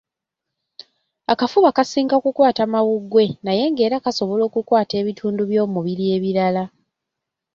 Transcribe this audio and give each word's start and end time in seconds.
Akafuba 1.33 1.69
kasinga 1.77 2.15
kukwata 2.23 2.63
mawuggwe 2.73 3.25
naye 3.45 3.63
ng'era 3.71 3.97
kasobola 4.05 4.43
okukwata 4.45 4.93
ebitundu 5.01 5.41
by'omubiri 5.49 6.05
ebirala 6.15 6.63